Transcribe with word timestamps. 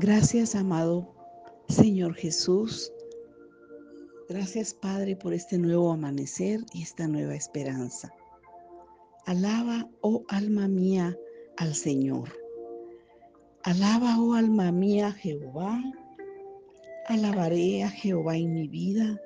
Gracias, 0.00 0.54
amado 0.54 1.12
Señor 1.68 2.14
Jesús. 2.14 2.92
Gracias, 4.28 4.72
Padre, 4.72 5.16
por 5.16 5.34
este 5.34 5.58
nuevo 5.58 5.90
amanecer 5.90 6.60
y 6.72 6.84
esta 6.84 7.08
nueva 7.08 7.34
esperanza. 7.34 8.14
Alaba, 9.26 9.90
oh 10.02 10.22
alma 10.28 10.68
mía, 10.68 11.18
al 11.56 11.74
Señor. 11.74 12.28
Alaba, 13.64 14.20
oh 14.20 14.34
alma 14.34 14.70
mía, 14.70 15.10
Jehová. 15.10 15.82
Alabaré 17.08 17.82
a 17.82 17.90
Jehová 17.90 18.36
en 18.36 18.54
mi 18.54 18.68
vida. 18.68 19.20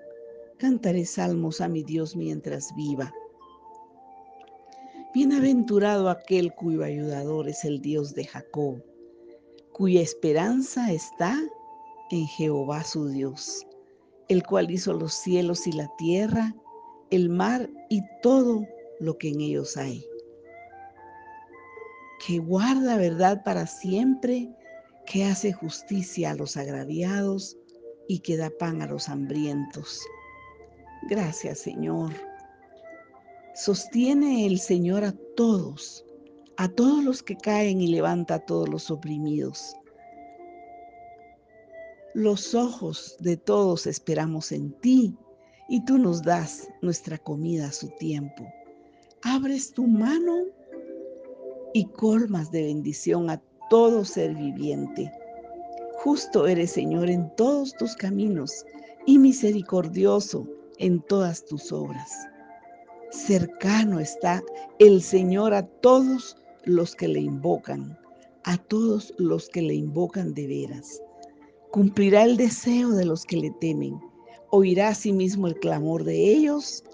Cantaré 0.56 1.04
salmos 1.04 1.60
a 1.60 1.68
mi 1.68 1.82
Dios 1.82 2.16
mientras 2.16 2.74
viva. 2.74 3.12
Bienaventurado 5.12 6.08
aquel 6.08 6.54
cuyo 6.54 6.82
ayudador 6.82 7.50
es 7.50 7.62
el 7.66 7.82
Dios 7.82 8.14
de 8.14 8.24
Jacob 8.24 8.82
cuya 9.72 10.00
esperanza 10.00 10.92
está 10.92 11.38
en 12.10 12.26
Jehová 12.26 12.84
su 12.84 13.08
Dios, 13.08 13.66
el 14.28 14.44
cual 14.44 14.70
hizo 14.70 14.92
los 14.92 15.14
cielos 15.14 15.66
y 15.66 15.72
la 15.72 15.90
tierra, 15.96 16.54
el 17.10 17.28
mar 17.28 17.70
y 17.88 18.02
todo 18.22 18.66
lo 19.00 19.16
que 19.18 19.30
en 19.30 19.40
ellos 19.40 19.76
hay, 19.76 20.04
que 22.26 22.38
guarda 22.38 22.96
verdad 22.96 23.42
para 23.44 23.66
siempre, 23.66 24.48
que 25.06 25.24
hace 25.24 25.52
justicia 25.52 26.30
a 26.30 26.34
los 26.34 26.56
agraviados 26.56 27.56
y 28.08 28.20
que 28.20 28.36
da 28.36 28.50
pan 28.58 28.82
a 28.82 28.86
los 28.86 29.08
hambrientos. 29.08 30.02
Gracias 31.08 31.58
Señor. 31.58 32.12
Sostiene 33.54 34.46
el 34.46 34.58
Señor 34.58 35.04
a 35.04 35.12
todos 35.36 36.04
a 36.56 36.68
todos 36.68 37.02
los 37.04 37.22
que 37.22 37.36
caen 37.36 37.80
y 37.80 37.88
levanta 37.88 38.34
a 38.34 38.38
todos 38.40 38.68
los 38.68 38.90
oprimidos. 38.90 39.76
Los 42.14 42.54
ojos 42.54 43.16
de 43.20 43.36
todos 43.36 43.86
esperamos 43.86 44.52
en 44.52 44.72
ti 44.80 45.16
y 45.68 45.84
tú 45.84 45.98
nos 45.98 46.22
das 46.22 46.68
nuestra 46.82 47.16
comida 47.18 47.68
a 47.68 47.72
su 47.72 47.88
tiempo. 47.98 48.46
Abres 49.22 49.72
tu 49.72 49.86
mano 49.86 50.44
y 51.72 51.86
colmas 51.86 52.50
de 52.50 52.64
bendición 52.64 53.30
a 53.30 53.40
todo 53.70 54.04
ser 54.04 54.34
viviente. 54.34 55.10
Justo 55.98 56.46
eres, 56.46 56.72
Señor, 56.72 57.08
en 57.08 57.34
todos 57.36 57.74
tus 57.76 57.94
caminos 57.96 58.66
y 59.06 59.18
misericordioso 59.18 60.46
en 60.78 61.00
todas 61.00 61.44
tus 61.44 61.72
obras. 61.72 62.10
Cercano 63.10 64.00
está 64.00 64.42
el 64.78 65.00
Señor 65.00 65.54
a 65.54 65.66
todos 65.66 66.36
los 66.64 66.94
que 66.94 67.08
le 67.08 67.20
invocan, 67.20 67.98
a 68.44 68.56
todos 68.56 69.14
los 69.18 69.48
que 69.48 69.62
le 69.62 69.74
invocan 69.74 70.34
de 70.34 70.46
veras. 70.46 71.00
Cumplirá 71.70 72.24
el 72.24 72.36
deseo 72.36 72.90
de 72.90 73.04
los 73.04 73.24
que 73.24 73.36
le 73.36 73.50
temen, 73.60 74.00
oirá 74.50 74.88
a 74.88 74.94
sí 74.94 75.12
mismo 75.12 75.46
el 75.46 75.58
clamor 75.58 76.04
de 76.04 76.32
ellos 76.32 76.84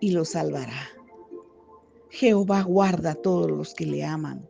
y 0.00 0.10
los 0.10 0.30
salvará. 0.30 0.88
Jehová 2.10 2.62
guarda 2.62 3.12
a 3.12 3.14
todos 3.14 3.50
los 3.50 3.74
que 3.74 3.86
le 3.86 4.04
aman. 4.04 4.46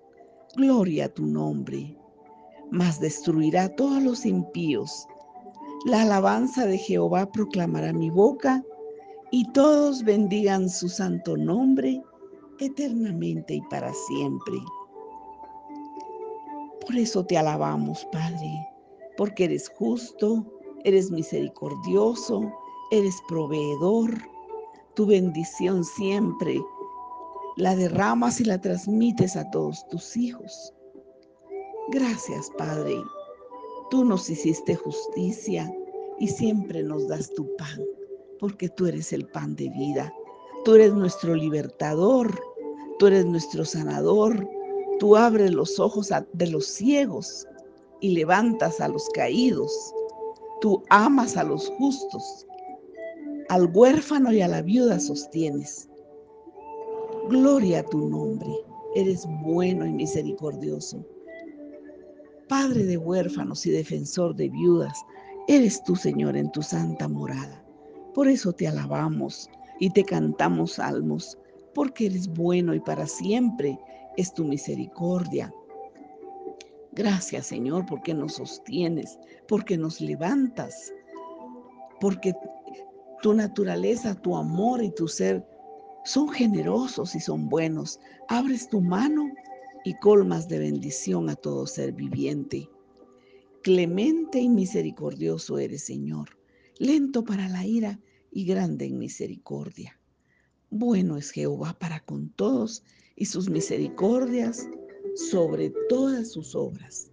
Gloria 0.57 1.05
a 1.05 1.09
tu 1.09 1.25
nombre. 1.25 1.97
Mas 2.71 2.99
destruirá 2.99 3.69
todos 3.77 4.03
los 4.03 4.27
impíos. 4.27 5.07
La 5.87 6.03
alabanza 6.03 6.67
de 6.67 6.79
Jehová 6.79 7.31
proclamará 7.31 7.93
mi 7.93 8.11
boca, 8.11 8.65
y 9.31 9.51
todos 9.53 10.03
bendigan 10.03 10.69
su 10.69 10.89
santo 10.89 11.37
nombre 11.37 12.03
eternamente 12.59 13.55
y 13.55 13.63
para 13.63 13.93
siempre. 13.93 14.59
Por 16.81 16.97
eso 16.97 17.25
te 17.25 17.39
alabamos, 17.39 18.07
Padre, 18.13 18.69
porque 19.17 19.45
eres 19.45 19.71
justo, 19.77 20.45
eres 20.85 21.11
misericordioso, 21.11 22.53
eres 22.91 23.21
proveedor. 23.29 24.11
Tu 24.95 25.07
bendición 25.07 25.85
siempre 25.85 26.61
la 27.57 27.77
derramas 27.77 28.41
y 28.41 28.45
la 28.45 28.61
transmites 28.61 29.37
a 29.37 29.51
todos 29.51 29.87
tus 29.89 30.17
hijos. 30.17 30.73
Gracias, 31.89 32.51
Padre. 32.57 32.97
Tú 33.91 34.05
nos 34.05 34.31
hiciste 34.31 34.75
justicia 34.75 35.71
y 36.19 36.29
siempre 36.29 36.83
nos 36.83 37.09
das 37.09 37.31
tu 37.35 37.55
pan, 37.57 37.81
porque 38.39 38.69
tú 38.71 38.87
eres 38.87 39.13
el 39.13 39.27
pan 39.29 39.55
de 39.55 39.69
vida. 39.69 40.13
Tú 40.65 40.75
eres 40.75 40.93
nuestro 40.95 41.35
libertador 41.35 42.53
Tú 43.03 43.09
eres 43.09 43.27
nuestro 43.27 43.65
sanador. 43.65 44.49
Tú 45.01 45.17
abres 45.17 45.53
los 45.53 45.81
ojos 45.81 46.13
de 46.35 46.47
los 46.47 46.67
ciegos 46.67 47.49
y 48.01 48.15
levantas 48.15 48.81
a 48.81 48.87
los 48.87 49.09
caídos. 49.09 49.73
Tú 50.61 50.85
amas 50.89 51.37
a 51.37 51.43
los 51.43 51.69
justos. 51.79 52.47
Al 53.49 53.69
huérfano 53.75 54.33
y 54.33 54.41
a 54.41 54.47
la 54.47 54.63
viuda 54.63 55.01
sostienes. 55.01 55.89
Gloria 57.29 57.81
a 57.81 57.87
tu 57.87 58.09
nombre. 58.09 58.49
Eres 58.95 59.27
bueno 59.43 59.85
y 59.85 59.93
misericordioso. 59.93 61.05
Padre 62.49 62.85
de 62.85 62.99
huérfanos 62.99 63.67
y 63.67 63.73
defensor 63.73 64.37
de 64.37 64.49
viudas, 64.49 64.97
eres 65.49 65.83
tú, 65.83 65.97
Señor, 65.97 66.37
en 66.37 66.53
tu 66.53 66.63
santa 66.63 67.09
morada. 67.09 67.65
Por 68.15 68.29
eso 68.29 68.53
te 68.53 68.69
alabamos 68.69 69.51
y 69.83 69.91
te 69.91 70.05
cantamos 70.05 70.75
salmos 70.75 71.37
porque 71.75 72.07
eres 72.07 72.29
bueno 72.29 72.73
y 72.73 72.79
para 72.79 73.05
siempre 73.05 73.77
es 74.17 74.33
tu 74.33 74.45
misericordia. 74.45 75.53
Gracias 76.93 77.49
Señor 77.49 77.85
porque 77.87 78.15
nos 78.15 78.35
sostienes, 78.35 79.19
porque 79.49 79.77
nos 79.77 80.01
levantas, 80.01 80.93
porque 82.01 82.33
tu 83.23 83.35
naturaleza, 83.35 84.15
tu 84.15 84.37
amor 84.37 84.85
y 84.85 84.93
tu 84.93 85.09
ser 85.09 85.45
son 86.05 86.29
generosos 86.29 87.17
y 87.17 87.21
son 87.21 87.49
buenos. 87.49 87.99
Abres 88.29 88.69
tu 88.69 88.81
mano 88.81 89.33
y 89.85 89.95
colmas 89.95 90.47
de 90.47 90.61
bendición 90.61 91.29
a 91.29 91.35
todo 91.35 91.67
ser 91.67 91.91
viviente. 91.91 92.71
Clemente 93.65 94.39
y 94.39 94.49
misericordioso 94.49 95.59
eres, 95.59 95.83
Señor, 95.83 96.39
lento 96.79 97.25
para 97.25 97.49
la 97.49 97.67
ira 97.67 97.99
y 98.33 98.45
grande 98.45 98.87
en 98.87 98.99
misericordia. 98.99 100.01
Bueno 100.71 101.19
es 101.19 101.31
Jehová 101.31 101.77
para 101.79 102.01
con 102.01 102.31
todos 102.31 102.83
y 103.15 103.27
sus 103.27 103.51
misericordias 103.51 104.67
sobre 105.15 105.71
todas 105.89 106.33
sus 106.33 106.55
obras. 106.55 107.11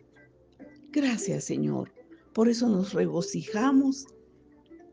Gracias 0.91 1.44
Señor, 1.44 1.91
por 2.34 2.47
eso 2.47 2.69
nos 2.69 2.94
regocijamos 2.94 4.07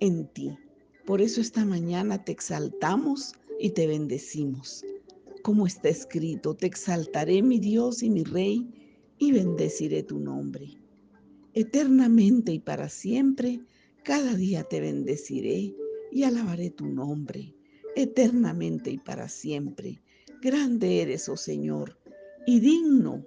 en 0.00 0.26
ti. 0.32 0.58
Por 1.06 1.22
eso 1.22 1.40
esta 1.40 1.64
mañana 1.64 2.24
te 2.24 2.32
exaltamos 2.32 3.34
y 3.60 3.70
te 3.70 3.86
bendecimos. 3.86 4.84
Como 5.42 5.66
está 5.66 5.88
escrito, 5.88 6.54
te 6.54 6.66
exaltaré 6.66 7.42
mi 7.42 7.60
Dios 7.60 8.02
y 8.02 8.10
mi 8.10 8.24
Rey 8.24 8.68
y 9.18 9.30
bendeciré 9.30 10.02
tu 10.02 10.18
nombre. 10.18 10.76
Eternamente 11.54 12.52
y 12.52 12.58
para 12.58 12.88
siempre, 12.88 13.60
cada 14.02 14.34
día 14.34 14.64
te 14.64 14.80
bendeciré 14.80 15.74
y 16.16 16.24
alabaré 16.24 16.70
tu 16.70 16.86
nombre 16.86 17.54
eternamente 17.94 18.90
y 18.90 18.96
para 18.96 19.28
siempre. 19.28 20.00
Grande 20.40 21.02
eres, 21.02 21.28
oh 21.28 21.36
Señor, 21.36 21.98
y 22.46 22.58
digno, 22.58 23.22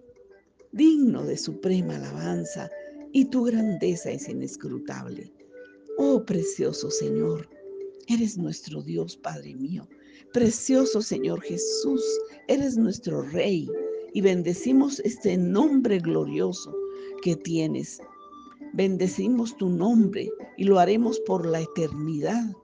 digno 0.72 1.24
de 1.24 1.38
suprema 1.38 1.98
alabanza, 1.98 2.72
y 3.12 3.26
tu 3.26 3.44
grandeza 3.44 4.10
es 4.10 4.28
inescrutable. 4.28 5.32
Oh 6.00 6.26
precioso 6.26 6.90
Señor, 6.90 7.48
eres 8.08 8.40
nuestro 8.40 8.82
Dios, 8.82 9.16
Padre 9.18 9.54
mío. 9.54 9.88
Precioso 10.34 11.04
Señor 11.04 11.42
Jesús, 11.42 12.04
eres 12.48 12.76
nuestro 12.76 13.22
Rey, 13.22 13.70
y 14.16 14.22
bendecimos 14.22 15.00
este 15.02 15.38
nombre 15.38 16.00
glorioso 16.00 16.76
que 17.22 17.36
tienes. 17.36 18.02
Bendecimos 18.74 19.56
tu 19.58 19.70
nombre 19.70 20.28
y 20.58 20.64
lo 20.64 20.80
haremos 20.80 21.20
por 21.20 21.46
la 21.46 21.62
eternidad 21.62 22.56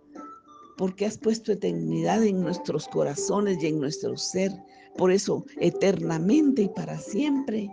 porque 0.77 1.05
has 1.05 1.17
puesto 1.17 1.51
eternidad 1.51 2.23
en 2.23 2.41
nuestros 2.41 2.87
corazones 2.87 3.61
y 3.61 3.67
en 3.67 3.79
nuestro 3.79 4.17
ser. 4.17 4.51
Por 4.97 5.11
eso, 5.11 5.45
eternamente 5.59 6.63
y 6.63 6.69
para 6.69 6.97
siempre, 6.99 7.69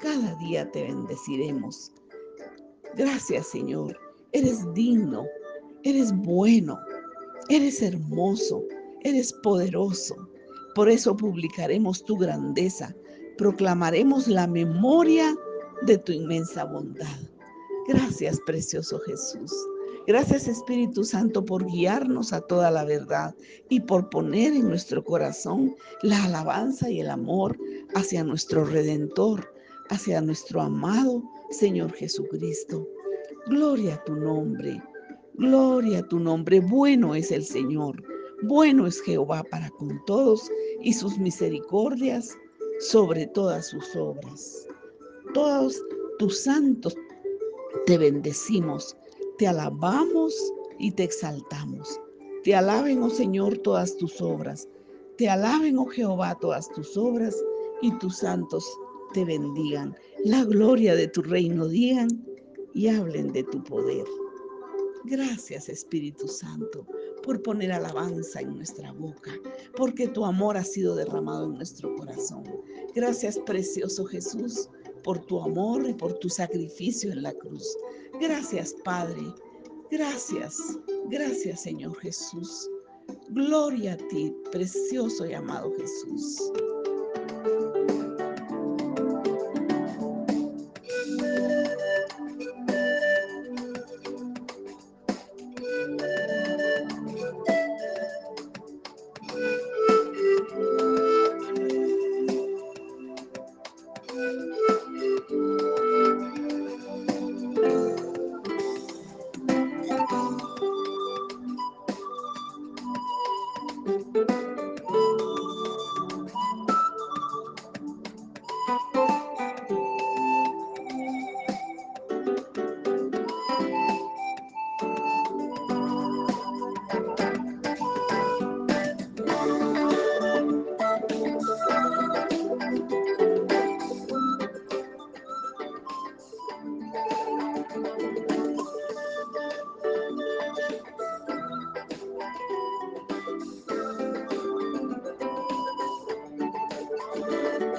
cada 0.00 0.34
día 0.36 0.70
te 0.70 0.82
bendeciremos. 0.84 1.92
Gracias, 2.96 3.48
Señor. 3.48 3.98
Eres 4.32 4.62
digno, 4.74 5.26
eres 5.82 6.12
bueno, 6.12 6.78
eres 7.48 7.82
hermoso, 7.82 8.62
eres 9.02 9.32
poderoso. 9.42 10.16
Por 10.74 10.88
eso 10.88 11.16
publicaremos 11.16 12.04
tu 12.04 12.16
grandeza, 12.16 12.94
proclamaremos 13.36 14.28
la 14.28 14.46
memoria 14.46 15.34
de 15.82 15.98
tu 15.98 16.12
inmensa 16.12 16.64
bondad. 16.64 17.06
Gracias, 17.88 18.38
precioso 18.46 19.00
Jesús. 19.00 19.52
Gracias 20.08 20.48
Espíritu 20.48 21.04
Santo 21.04 21.44
por 21.44 21.66
guiarnos 21.66 22.32
a 22.32 22.40
toda 22.40 22.70
la 22.70 22.82
verdad 22.86 23.34
y 23.68 23.80
por 23.80 24.08
poner 24.08 24.54
en 24.54 24.66
nuestro 24.66 25.04
corazón 25.04 25.76
la 26.00 26.24
alabanza 26.24 26.90
y 26.90 27.00
el 27.00 27.10
amor 27.10 27.58
hacia 27.94 28.24
nuestro 28.24 28.64
Redentor, 28.64 29.52
hacia 29.90 30.22
nuestro 30.22 30.62
amado 30.62 31.22
Señor 31.50 31.92
Jesucristo. 31.92 32.88
Gloria 33.48 33.96
a 33.96 34.04
tu 34.04 34.16
nombre, 34.16 34.82
gloria 35.34 35.98
a 35.98 36.08
tu 36.08 36.18
nombre. 36.18 36.60
Bueno 36.60 37.14
es 37.14 37.30
el 37.30 37.44
Señor, 37.44 38.02
bueno 38.44 38.86
es 38.86 39.02
Jehová 39.02 39.44
para 39.50 39.68
con 39.72 40.02
todos 40.06 40.50
y 40.80 40.94
sus 40.94 41.18
misericordias 41.18 42.34
sobre 42.80 43.26
todas 43.26 43.66
sus 43.66 43.94
obras. 43.94 44.66
Todos 45.34 45.78
tus 46.18 46.38
santos 46.38 46.96
te 47.84 47.98
bendecimos, 47.98 48.96
te 49.38 49.46
alabamos 49.46 50.34
y 50.78 50.90
te 50.90 51.04
exaltamos. 51.04 52.00
Te 52.44 52.54
alaben, 52.54 53.02
oh 53.02 53.10
Señor, 53.10 53.58
todas 53.58 53.96
tus 53.96 54.20
obras. 54.20 54.68
Te 55.16 55.28
alaben, 55.28 55.78
oh 55.78 55.86
Jehová, 55.86 56.36
todas 56.40 56.68
tus 56.72 56.96
obras 56.96 57.36
y 57.80 57.96
tus 57.98 58.18
santos 58.18 58.64
te 59.14 59.24
bendigan. 59.24 59.96
La 60.24 60.44
gloria 60.44 60.94
de 60.94 61.08
tu 61.08 61.22
reino 61.22 61.66
digan 61.68 62.08
y 62.74 62.88
hablen 62.88 63.32
de 63.32 63.44
tu 63.44 63.62
poder. 63.62 64.04
Gracias 65.04 65.68
Espíritu 65.68 66.28
Santo 66.28 66.86
por 67.22 67.40
poner 67.42 67.72
alabanza 67.72 68.40
en 68.40 68.56
nuestra 68.56 68.92
boca, 68.92 69.32
porque 69.76 70.08
tu 70.08 70.24
amor 70.24 70.56
ha 70.56 70.64
sido 70.64 70.96
derramado 70.96 71.46
en 71.46 71.54
nuestro 71.54 71.94
corazón. 71.96 72.44
Gracias 72.94 73.38
precioso 73.38 74.04
Jesús 74.04 74.68
por 75.02 75.24
tu 75.26 75.40
amor 75.40 75.88
y 75.88 75.94
por 75.94 76.14
tu 76.14 76.28
sacrificio 76.28 77.12
en 77.12 77.22
la 77.22 77.32
cruz. 77.32 77.66
Gracias 78.20 78.74
Padre. 78.84 79.22
Gracias. 79.90 80.78
Gracias 81.08 81.62
Señor 81.62 81.96
Jesús. 82.00 82.68
Gloria 83.30 83.94
a 83.94 83.96
ti, 83.96 84.34
precioso 84.50 85.26
y 85.26 85.34
amado 85.34 85.72
Jesús. 85.78 86.52